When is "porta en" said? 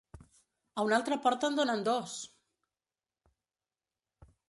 1.27-1.59